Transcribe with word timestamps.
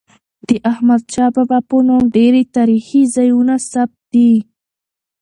د 0.47 0.49
احمدشاه 0.71 1.29
بابا 1.35 1.59
په 1.69 1.77
نوم 1.87 2.03
ډیري 2.17 2.43
تاریخي 2.55 3.01
ځایونه 3.15 3.53
ثبت 3.71 3.99
دي. 4.13 4.33